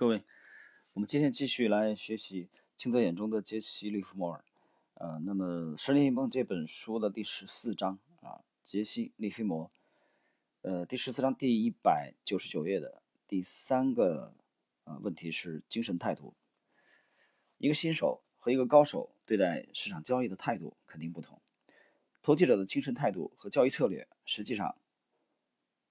[0.00, 0.24] 各位，
[0.94, 4.42] 我们今天继续来学习清泽眼中的杰西·利弗莫尔。
[4.94, 9.70] 呃，那么《十年一梦》这本书的第十四章啊，杰西·利弗莫。
[10.62, 14.34] 呃，第十四章第一百九十九页的第三个
[14.84, 16.34] 呃问题是精神态度。
[17.58, 21.42] 一个新手和一个高手对待市场交易的态度肯定不同。
[22.22, 24.78] 投机者的精神态度和交易策略实际上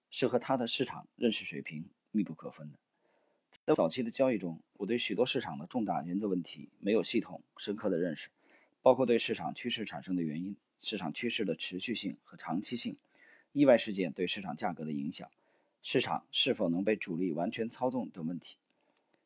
[0.09, 2.79] 是和他的市场认识水平密不可分的。
[3.65, 8.29] 在早期的交易中，我对许多市场的重大原则问题没有系统深刻的认识，
[8.81, 12.97] 包括对市场趋势产生的原因、市场趋势的持续性和长期性、
[13.51, 15.29] 意外事件对市场价格的影响、
[15.83, 18.57] 市场是否能被主力完全操纵等问题。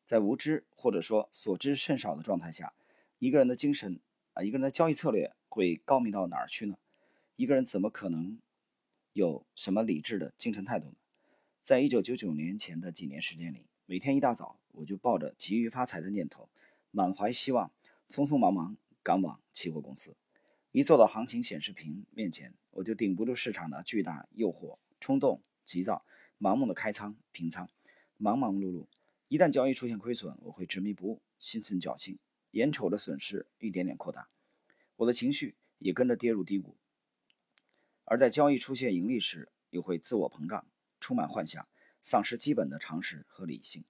[0.04, 2.74] 在无知或者说所知甚少的状态下，
[3.18, 3.98] 一个人的精神
[4.34, 6.76] 啊，一个人的交易策略会高明到哪儿去呢？
[7.36, 8.38] 一个人怎么可能
[9.14, 10.96] 有什么理智的精神态度呢？
[11.62, 13.64] 在一九九九年前的几年时间里。
[13.86, 16.48] 每天一大早，我就抱着急于发财的念头，
[16.90, 17.70] 满怀希望，
[18.08, 20.16] 匆匆忙忙赶往期货公司。
[20.72, 26.02] 一坐到行情显示屏面前，我就顶不住市场的巨大诱惑，冲动、急躁、
[26.40, 27.68] 盲目的开仓平仓，
[28.16, 28.86] 忙忙碌碌。
[29.28, 32.18] 一旦交易出现亏损，我会执迷不悟，心存侥幸，
[32.52, 34.30] 眼瞅着损失一点点扩大，
[34.96, 36.74] 我的情绪也跟着跌入低谷。
[38.06, 40.66] 而在交易出现盈利时，又会自我膨胀，
[40.98, 41.68] 充满幻想。
[42.04, 43.82] 丧失基本的常识和理性，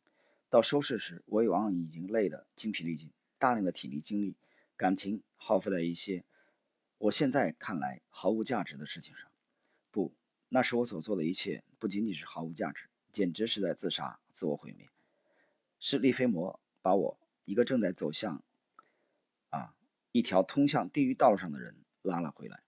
[0.48, 4.36] 到收市时，我也往往已经累得精疲力尽，大量的体力、精力、
[4.76, 6.24] 感情耗费在一些
[6.98, 9.28] 我现在看来毫无价值的事情上。
[9.90, 10.14] 不，
[10.50, 14.88] 那时我所做的一切不仅仅是毫无价值，简直是在自杀、自我毁灭。
[15.80, 18.44] 是利菲摩把我一个正在走向
[19.50, 19.74] 啊
[20.12, 22.62] 一条通向地狱道路上的人拉了回来。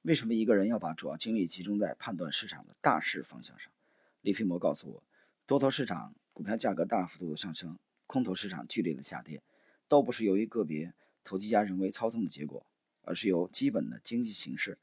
[0.00, 3.70] 为什么一个人要把主要精力集中在判断市场的大势方向上？
[4.28, 5.02] 利菲摩告诉我，
[5.46, 9.40] 多头市场股票价格大幅度的上升，空头市场剧烈的下跌，
[9.88, 10.92] 都不是由于个别
[11.24, 12.66] 投机家人为操纵的结果，
[13.00, 14.76] 而是由基本的经济形势、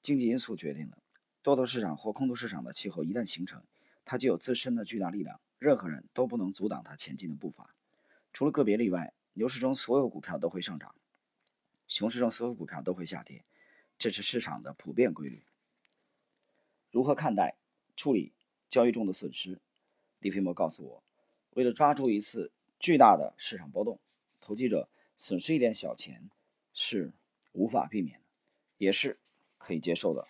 [0.00, 0.96] 经济因素决定的。
[1.42, 3.62] 多头市场或空头市场的气候一旦形成，
[4.06, 7.74] 它就有自身的巨大力量，任何人都不能阻挡它前进的步伐。
[8.32, 10.94] 除了个别例外，牛市中所有股票都会上涨，
[11.86, 13.44] 熊市中所有股票都会下跌，
[13.98, 15.42] 这是市场的普遍规律。
[16.90, 17.58] 如何看待、
[17.94, 18.32] 处理？
[18.68, 19.60] 交易中的损失，
[20.18, 21.02] 李飞摩告诉我，
[21.50, 23.98] 为了抓住一次巨大的市场波动，
[24.40, 26.30] 投机者损失一点小钱
[26.72, 27.12] 是
[27.52, 28.24] 无法避免的，
[28.76, 29.18] 也是
[29.56, 30.26] 可以接受的。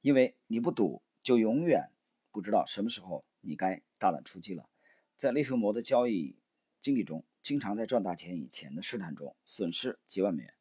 [0.00, 1.90] 因为你不赌，就永远
[2.30, 4.68] 不知道什么时候你该大胆出击了。
[5.16, 6.36] 在利弗摩的交易
[6.80, 10.54] 经历中，经常在赚大钱以前的试探中损失几万美元，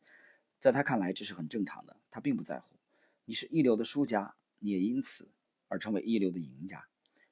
[0.59, 2.72] 在他看来这是很正常的，他并不在乎。
[3.25, 5.31] 你是一流的输家，你也因此
[5.69, 6.85] 而成为一流的赢家。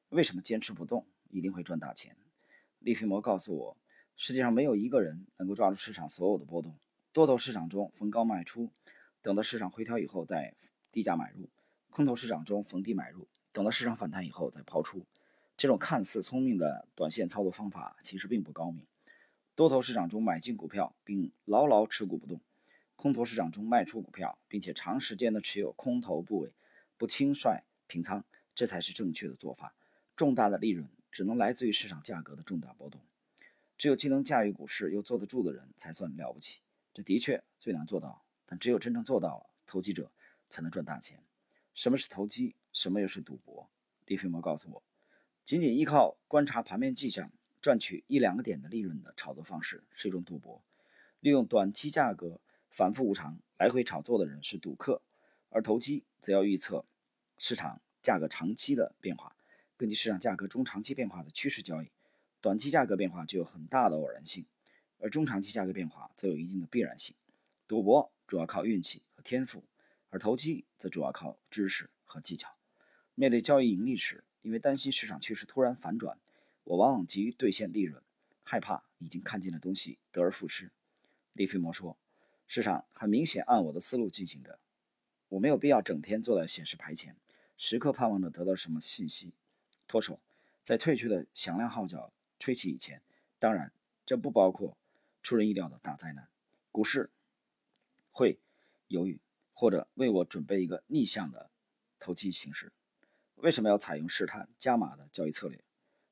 [0.07, 2.15] 为什么坚持不动一定会赚大钱？
[2.79, 3.77] 利弗摩告诉我，
[4.15, 6.77] 世界上没有一个人能够抓住市场所有的波动。
[7.11, 8.71] 多头市场中逢高卖出，
[9.21, 10.55] 等到市场回调以后再
[10.93, 11.49] 低价买入；
[11.89, 15.05] 空头市场中逢低买入，等到市场反弹以后再抛出。
[15.57, 18.87] 这种看似聪明的短线操作方法其实并不高明。
[19.55, 22.39] 多头市场中买进股票并牢牢持股不动。
[23.01, 26.53] 空头市场中卖出股票，并且长时间的持有空头部位，
[26.99, 28.23] 不轻率平仓，
[28.53, 29.73] 这才是正确的做法。
[30.15, 33.01] 重大的利润只能来自于市场价格的重大波动。
[33.75, 36.61] 只有既能驾驭股市又坐得住的人才算了不起。
[36.93, 40.11] 这的确最难做到，但只有真正做到了，投机者
[40.47, 41.23] 才能赚大钱。
[41.73, 42.53] 什么是投机？
[42.71, 43.67] 什么又是赌博？
[44.05, 44.83] 利菲摩告诉我，
[45.43, 50.61] 仅仅依靠观察盘面迹象赚取一两个点的利润的炒作方式是一种赌博。
[51.19, 52.39] 利用短期价格。
[52.71, 55.01] 反复无常、来回炒作的人是赌客，
[55.49, 56.85] 而投机则要预测
[57.37, 59.35] 市场价格长期的变化，
[59.75, 61.91] 根据市场价格中长期变化的趋势交易。
[62.39, 64.45] 短期价格变化具有很大的偶然性，
[64.99, 67.13] 而中长期价格变化则有一定的必然性。
[67.67, 69.65] 赌博主要靠运气和天赋，
[70.09, 72.55] 而投机则主要靠知识和技巧。
[73.15, 76.17] 面对交易盈利时，因为担心市场趋势突然反转，
[76.63, 78.01] 我往往急于兑现利润，
[78.43, 80.71] 害怕已经看见的东西得而复失。
[81.33, 81.97] 利菲摩说。
[82.53, 84.59] 市场很明显按我的思路进行着，
[85.29, 87.15] 我没有必要整天坐在显示牌前，
[87.55, 89.31] 时刻盼望着得到什么信息。
[89.87, 90.19] 脱手，
[90.61, 93.01] 在退去的响亮号角吹起以前，
[93.39, 93.71] 当然
[94.05, 94.77] 这不包括
[95.23, 96.27] 出人意料的大灾难，
[96.73, 97.09] 股市
[98.11, 98.37] 会
[98.89, 99.21] 犹豫
[99.53, 101.49] 或者为我准备一个逆向的
[102.01, 102.73] 投机形式。
[103.35, 105.63] 为什么要采用试探加码的交易策略？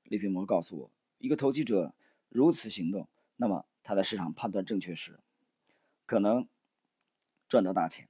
[0.03, 1.93] 利弗摩告诉我，一个投机者
[2.29, 5.19] 如此行动，那么他在市场判断正确时。
[6.09, 6.47] 可能
[7.47, 8.09] 赚到大钱，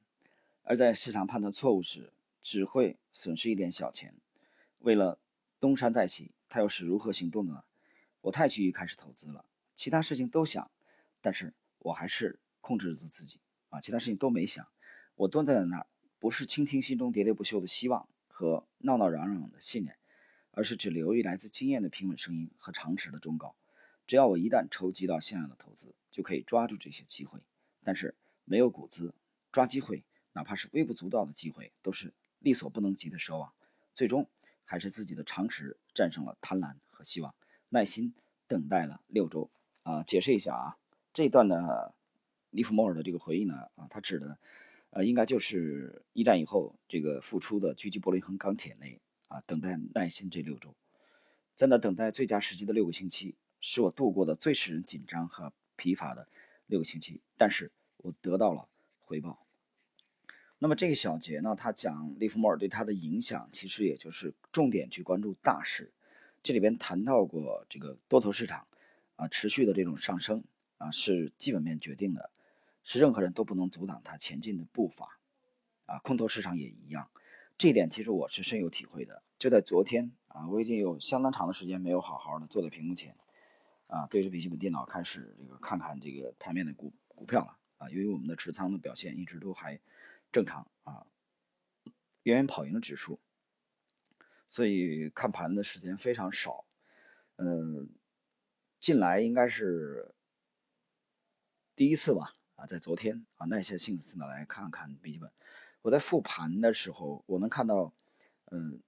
[0.63, 4.15] 而在市场判断错误时，只会损失一点小钱。
[4.77, 5.19] 为了
[5.59, 7.65] 东山再起，他又是如何行动的呢？
[8.21, 9.43] 我太急于开始投资了，
[9.75, 10.71] 其他事情都想，
[11.19, 14.65] 但是我还是控制住自己啊，其他事情都没想。
[15.15, 15.87] 我蹲在那儿，
[16.19, 19.97] 不是倾听心中喋喋不休的希望和闹闹嚷嚷的信念，
[20.51, 23.57] 而是只留意来自经验的平稳声音和常识的忠告。
[24.07, 27.41] 只要我一旦筹集到像样的投资，就可以抓住这些机会。
[27.83, 28.15] 但是
[28.45, 29.13] 没有股资，
[29.51, 30.03] 抓机会，
[30.33, 33.51] 哪怕是微不足道的机会，都是力所不能及的奢望。
[33.93, 34.27] 最终
[34.65, 37.33] 还是自己的常识战胜了贪婪和希望。
[37.69, 38.13] 耐心
[38.47, 39.49] 等待了六周
[39.83, 40.01] 啊！
[40.03, 40.77] 解释一下啊，
[41.13, 41.93] 这段呢，
[42.49, 44.39] 利弗莫尔的这个回忆呢啊，他指的
[44.89, 50.73] 呃，应该就是一战以后这个复出的狙击柏林恒钢铁内啊，等待耐心这六周，
[51.55, 56.27] 在那等待最佳时机的六个星期，是我度过的最使人紧张和疲乏的
[56.69, 58.69] 六个星期，但是我得到了
[59.01, 59.45] 回报。
[60.59, 65.91] 那么这个小节呢，他讲利弗莫尔对他的影响，其实也就是重点去关注大事。
[66.43, 68.67] 这里边谈到过这个多头市场，
[69.15, 70.43] 啊，持续的这种上升
[70.77, 72.29] 啊，是基本面决定的，
[72.83, 75.19] 是任何人都不能阻挡它前进的步伐，
[75.85, 77.09] 啊，空头市场也一样。
[77.57, 79.23] 这一点其实我是深有体会的。
[79.37, 83.15] 就在昨天啊，我已经有相当长的时间没有好好的坐在屏幕前，
[83.89, 89.79] 啊，对着笔记本电脑开始这个看看这个盘面的股股票了啊，由于我们的持仓的表现一直都还
[90.31, 91.07] 正常啊，
[92.23, 93.19] 远远跑赢了指数。
[94.47, 96.65] 所以看盘的时间非常少，
[97.37, 97.89] 嗯，
[98.79, 100.13] 进来应该是
[101.75, 105.31] 第一次吧，啊，在昨天啊耐下性子呢来看看笔记本。
[105.81, 107.93] 我在复盘的时候，我能看到，
[108.51, 108.81] 嗯，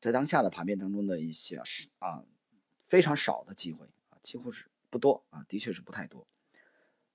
[0.00, 2.24] 在当下的盘面当中的一些是啊
[2.86, 3.88] 非常少的机会，
[4.22, 6.26] 几乎是不多啊，的确是不太多。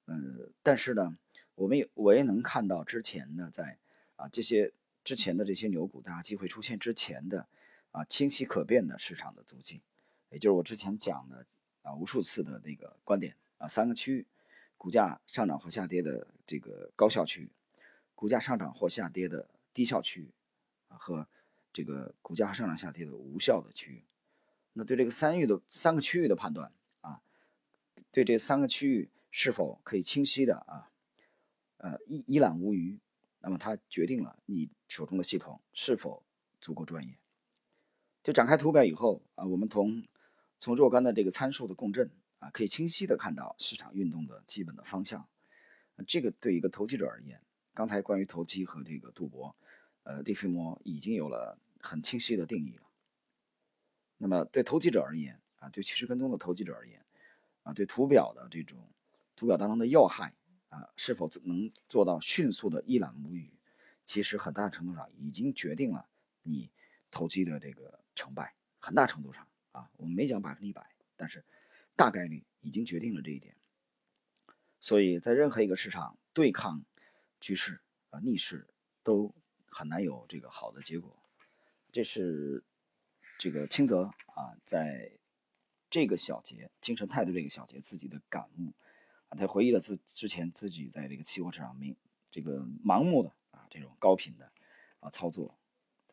[0.06, 1.18] 嗯，但是呢，
[1.56, 3.78] 我们也我也能看到之前呢，在
[4.16, 4.74] 啊这些
[5.04, 7.48] 之前的这些牛股大家机会出现之前的。
[7.92, 9.82] 啊，清晰可辨的市场的足迹，
[10.30, 11.46] 也就是我之前讲的
[11.82, 14.28] 啊无数次的那个观点啊，三个区域，
[14.78, 17.50] 股价上涨或下跌的这个高效区域，
[18.14, 20.34] 股价上涨或下跌的低效区域，
[20.90, 21.26] 啊和
[21.72, 24.04] 这个股价上涨下跌的无效的区域。
[24.74, 26.74] 那对这个三域的三个区域的判断，
[28.12, 30.92] 对这三个区域是否可以清晰的啊，
[31.78, 33.00] 呃一一览无余，
[33.40, 36.24] 那么它决定了你手中的系统是否
[36.60, 37.18] 足够专业。
[38.24, 40.04] 就展开图表以后啊，我们从
[40.58, 42.10] 从若干的这个参数的共振
[42.40, 45.28] 啊，可以清晰的看到市场运动的基本的方向。
[46.08, 47.42] 这个对一个投机者而言，
[47.74, 49.56] 刚才关于投机和这个赌博，
[50.04, 52.84] 呃，利弗莫已经有了很清晰的定义了。
[54.18, 57.05] 那么对投机者而言啊，对趋势跟踪的投机者而言
[57.66, 58.90] 啊，对图表的这种
[59.36, 60.34] 图表当中的要害
[60.70, 63.52] 啊，是否能做到迅速的一览无余，
[64.06, 66.08] 其实很大程度上已经决定了
[66.44, 66.72] 你
[67.12, 68.00] 投机的这个。
[68.18, 71.44] 成败很大程度上啊，我们没讲百分之一百，但是
[71.98, 73.58] 大概率已经决定了这一点。
[74.80, 76.86] 所以在任何一个市场对抗
[77.42, 78.70] 局势啊逆势
[79.04, 79.36] 都
[79.68, 81.14] 很难有这个好的结果。
[81.92, 82.64] 这是
[83.38, 85.12] 这个清泽啊在
[85.96, 88.74] 这个小节精神态度这个小节自己的感悟
[89.30, 91.96] 啊，他回忆了自之前自己在这个期货市场明
[92.30, 94.52] 这个盲目的啊这种高频的
[95.00, 95.58] 啊操作，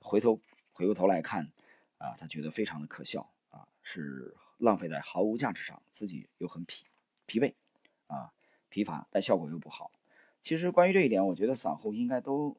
[0.01, 0.41] 回头
[0.71, 1.53] 回过头来看。
[1.99, 6.85] 啊，他觉得非常的可笑啊，是浪费在毫无价值上，自己又很疲
[7.27, 7.55] 疲惫
[8.09, 8.33] 啊，
[8.69, 9.93] 疲乏，但效果又不好。
[10.41, 12.57] 其实关于这一点，我觉得散户应该都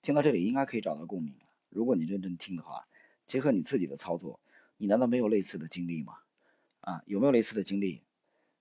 [0.00, 1.38] 听到这里，应该可以找到共鸣。
[1.68, 2.88] 如果你认真听的话，
[3.24, 4.40] 结合你自己的操作，
[4.78, 6.18] 你难道没有类似的经历吗？
[6.82, 8.02] 啊，有没有类似的经历？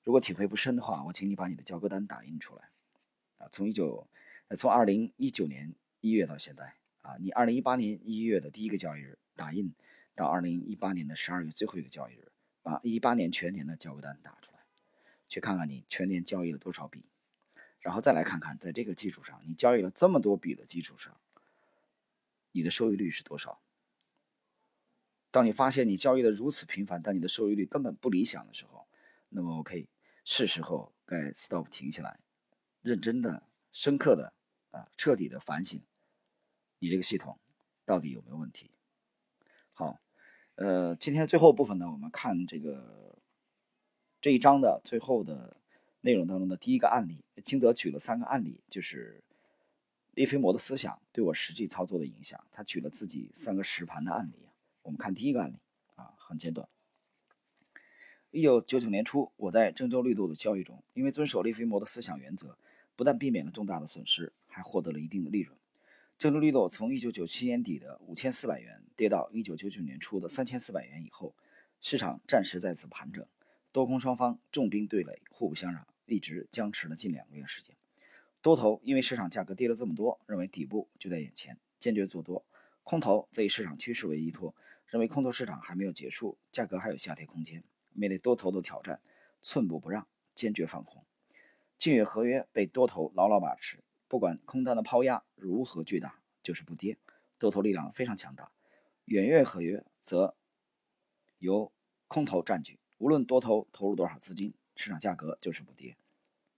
[0.04, 2.70] 如果体会不深的话，我请你把你的交割单打印出来
[3.38, 3.48] 啊。
[3.52, 4.08] 从一九，
[4.58, 9.76] 从二零一九年一月到现在啊，你二零一八年一月的第一个交易日打印。
[10.14, 14.60] 到二零一八年的十二月最后一个交易日，把一八年全年的交割单打出来，
[15.26, 17.06] 去看看你全年交易了多少笔，
[17.80, 21.18] 然后再来看看在这个基础上，你交易了这么多笔的基础上，
[22.52, 23.62] 你的收益率是多少？
[25.32, 28.86] 当你发现你交易的如此频繁，但你的收益率根本不理想的时候，
[29.30, 29.88] 那么 OK，
[30.26, 32.20] 是时候该 stop 停下来，
[32.82, 34.34] 认真的、深刻的
[34.72, 35.82] 啊，彻底的反省，
[36.80, 37.40] 你这个系统
[37.86, 38.72] 到底有没有问题？
[39.72, 40.02] 好，
[40.56, 43.18] 呃，今天最后部分呢，我们看这个
[44.20, 45.56] 这一章的最后的
[46.02, 49.24] 内容当中的第一个案例，金德举了三个案例，就是
[50.12, 52.46] 利菲摩的思想对我实际操作的影响。
[52.52, 54.51] 他举了自己三个实盘的案例。
[54.84, 55.60] 我们看第一个案例
[55.96, 56.68] 啊，很简短。
[58.32, 62.58] 一九九九年初，我在郑州绿度的交易中，因为遵守利菲摩的思想原则，
[62.96, 65.58] 不但避免了重大的损失，还获得了一定的利润。
[66.18, 71.36] 郑州绿豆从1997年底的5400元跌到1999年初的3400元以后，
[71.82, 73.26] 市场暂时在此盘整，
[73.72, 77.76] 多空双方重兵对垒，互不相让，一直僵持了近两个月时间。
[78.42, 82.44] 多头因为市场价格跌了这么多，认为底部就在眼前，坚决做多；
[82.84, 84.56] 空头则以市场趋势为依托，
[84.88, 87.64] 认为空头市场还没有结束，价格还有下跌空间。
[87.94, 89.02] 面对多头的挑战，
[89.42, 91.04] 寸步不让，坚决放空。
[91.78, 93.84] 近月合约被多头牢牢把持。
[94.08, 96.98] 不管空单的抛压如何巨大，就是不跌，
[97.38, 98.52] 多头力量非常强大。
[99.06, 100.36] 远月合约则
[101.40, 101.72] 由
[102.08, 105.96] 空头占据，无论多头投入多少资金，市场价格就是不跌。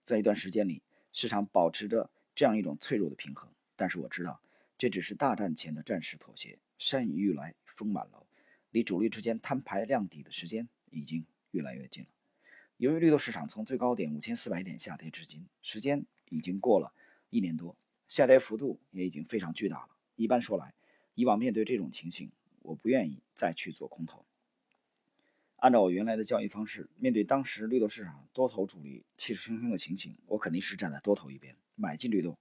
[0.04, 3.52] 在一段时间里，市场保持着这样一种脆弱的平衡。
[3.76, 4.42] 但是我知道，
[4.84, 6.60] 这只是大战前的暂时妥协。
[6.78, 8.28] 山雨欲来风满楼，
[8.70, 12.10] 离主力之间摊牌亮底的时间已经越来越近了。
[12.76, 16.94] 由于绿豆市场从最高点五千四百点下跌至今，时间已经过了。
[17.30, 17.78] 一年多，
[18.10, 19.90] 下跌幅度也已经非常巨大了。
[20.18, 20.74] 一般说来，
[21.16, 22.30] 以往面对这种情形，
[22.64, 24.26] 我不愿意再去做空头。
[25.56, 32.38] 按照我原来的交易方式，面对当时绿豆市场多头主力气势汹汹的情形，我肯定是站在多头一边，买进绿豆。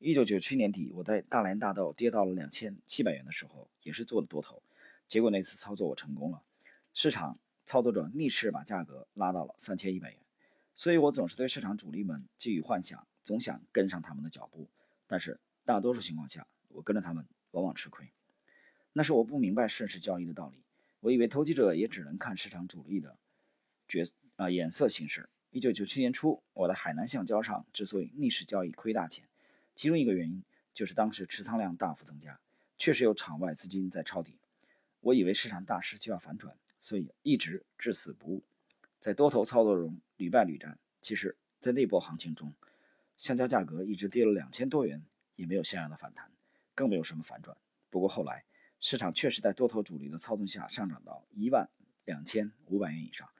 [0.00, 4.62] 一九九七年底，我在大连大豆跌到了两千七百元的时候，也是做的多头。
[5.08, 6.42] 结果那次操作我成功了，
[6.94, 7.36] 市场
[7.66, 10.20] 操作者逆势把价格拉到了三千一百元。
[10.76, 13.06] 所以我总是对市场主力们寄予幻想。
[13.24, 14.66] 总想跟上他们的脚步，
[15.06, 18.08] 但是大多数情况下，我跟着他们往往吃亏。
[18.94, 20.62] 那是我不明白顺势交易的道理。
[21.00, 23.18] 我以为投机者也只能看市场主力的
[23.86, 25.28] 角啊眼色行事。
[25.50, 29.27] 一九九七年初，我在海南橡胶上之所以逆势交易亏大钱，
[29.78, 30.42] 其中一个原因
[30.74, 32.40] 就是当时持仓量大幅增加，
[32.76, 34.40] 确实有场外资金在抄底。
[34.98, 38.42] 我以为市场大势就要反转，所以一直至死不悟，
[38.98, 40.80] 在多头操作中屡败屡战。
[41.00, 42.52] 其实，在那波行情中，
[43.16, 45.06] 橡胶价格一直跌了两千多元，
[45.36, 46.28] 也没有像样的反弹，
[46.74, 47.56] 更没有什么反转。
[47.88, 48.44] 不过后来
[48.80, 51.70] 市场确实在多头主力的操纵下上涨到一万
[52.04, 53.30] 两千五百元以上，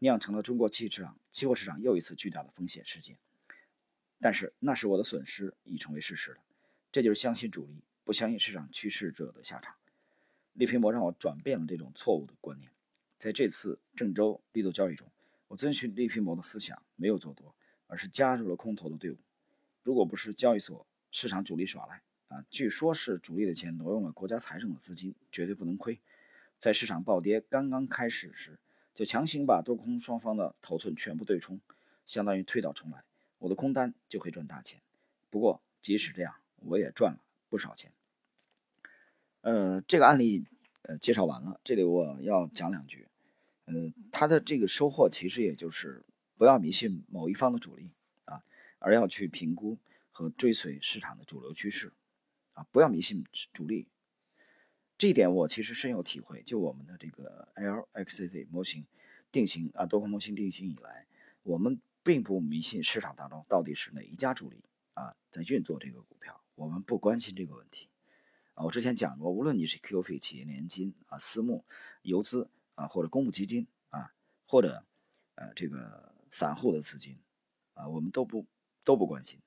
[0.00, 3.16] 酿成了中国期市场期货市场又一次巨大的风险事件。
[4.24, 6.38] 但是那时我的损失已成为事实了。
[6.90, 9.74] 这就是相信主力不相信市场趋势者的下场。
[10.54, 12.70] 利皮膜让我转变了这种错误的观念。
[13.18, 15.06] 在这次郑州绿豆交易中，
[15.48, 17.54] 我遵循利皮膜的思想，没有做多。
[17.86, 19.18] 而是加入了空头的队伍。
[19.82, 26.00] 如果不是交易所市场主力耍赖啊，据说是主力的钱挪用了国家财政的资金，绝对不能亏。
[26.56, 28.58] 在市场暴跌刚刚开始时，
[28.94, 31.60] 就强行把多空双方的头寸全部对冲，
[32.06, 33.04] 相当于推倒重来，
[33.44, 34.80] 我的空单就可以赚大钱。
[35.30, 37.92] 不过即使这样，我也赚了不少钱。
[39.42, 40.46] 呃，这个案例
[40.82, 43.08] 呃介绍完了，这里我要讲两句。
[43.66, 46.04] 呃，他的这个收获其实也就是。
[46.36, 47.92] 不要迷信某一方的主力
[48.24, 48.42] 啊，
[48.80, 49.78] 而要去评估
[50.10, 51.92] 和追随市场的主流趋势
[52.54, 52.66] 啊！
[52.72, 53.86] 不要迷信主力，
[54.98, 56.42] 这一点我其实深有体会。
[56.42, 58.84] 就我们的这个 LXZ 模型
[59.30, 61.06] 定型啊，多空模型定型以来，
[61.44, 67.88] 我们并不迷信市场当中到底是哪一家主力啊在运作这个股票，我们不关心这个问题
[68.54, 68.62] 啊。
[68.64, 71.64] 我之前讲过，无论你是 QF 企业年金啊、私募、
[72.02, 74.14] 游资啊，或者公募基金啊，
[74.46, 74.84] 或者
[75.34, 76.14] 呃这个。
[76.34, 77.16] 散户的资金，
[77.74, 78.44] 啊，我们都不
[78.82, 79.40] 都不关心，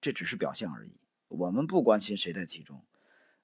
[0.00, 1.00] 这只是表象而已。
[1.26, 2.84] 我们不关心谁在其中，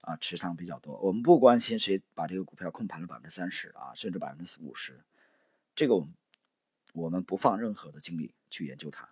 [0.02, 0.96] 啊，持仓比较多。
[1.00, 5.04] 我们不关心谁把这个股票控盘了百分之三十啊，甚至百分之五十，
[5.74, 6.14] 这个我们
[6.92, 9.08] 我们不放任何的精力去研究它。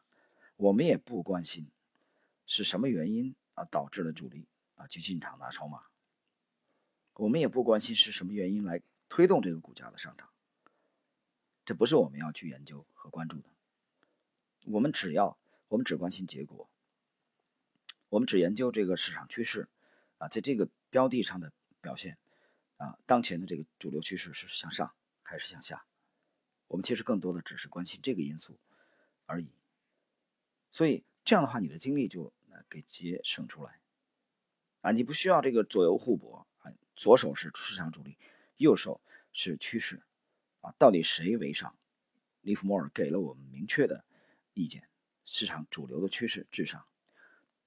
[0.57, 1.71] 我们也不关心
[2.47, 5.85] 是什么原因啊导致了主力啊去进场拿筹码。
[7.15, 10.29] 我们也不关心是什么原因来推动这个股价的上涨。
[11.65, 13.51] 这不是我们要去研究和关注的，
[14.65, 15.37] 我们只要
[15.69, 16.71] 我们只关心结果，
[18.09, 19.69] 我们只研究这个市场趋势
[20.17, 22.17] 啊，在这个标的上的表现
[22.79, 25.85] 啊，当前的这个主流趋势是向上还是向下？
[26.69, 28.59] 我们其实更多的只是关心这个因素
[29.27, 29.51] 而已。
[30.71, 32.33] 所以这样的话，你的精力就
[32.71, 33.81] 给节省出来
[34.83, 38.17] 啊，你不需要这个左右互搏啊，左手是市场主力，
[38.59, 39.01] 右手
[39.33, 40.03] 是趋势。
[40.61, 41.79] 啊，到底谁为上？
[42.41, 44.05] 利弗莫尔给了我们明确的
[44.55, 44.89] 意见：
[45.25, 46.85] 市场主流的趋势至上。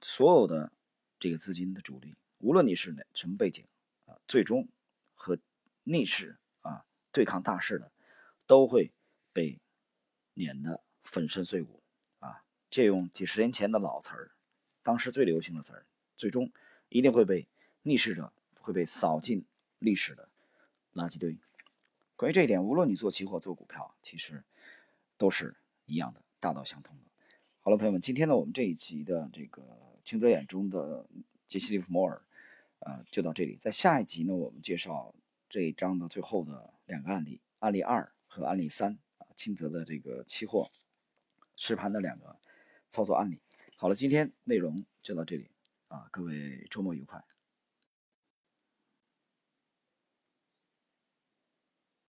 [0.01, 0.73] 所有的
[1.19, 3.65] 这个资金的主力，无论你是哪什么背景
[4.05, 4.67] 啊，最终
[5.15, 5.37] 和
[5.83, 7.91] 逆势啊对抗大势的，
[8.51, 8.91] 都会
[9.31, 9.61] 被
[10.33, 11.81] 碾得粉身碎骨
[12.19, 12.43] 啊！
[12.69, 14.31] 借用几十年前的老词儿，
[14.83, 15.85] 当时最流行的词儿，
[16.17, 16.51] 最终
[16.89, 17.47] 一定会被
[17.83, 19.45] 逆势者会被扫进
[19.79, 20.27] 历史的
[20.93, 21.39] 垃圾堆。
[22.17, 24.43] 关于这一点，无论你做期货做股票，其实
[25.17, 25.55] 都是
[25.85, 27.03] 一样的，大道相通的。
[27.61, 29.63] 好了，朋友们，今天呢，我们这一集的这个
[30.03, 31.07] 清泽眼中的
[31.47, 32.21] 杰西·利弗莫尔，
[32.79, 33.55] 呃，就到这里。
[33.55, 35.15] 在下一集呢，我们介绍
[35.47, 40.71] 这一章的最后的两个案例，案例二和案例三啊，轻则的这个期货
[41.57, 42.39] 实盘的两个
[42.87, 43.41] 操作案例。
[43.75, 45.51] 好了，今天内容就到这里
[45.89, 47.21] 啊，各位周末愉快。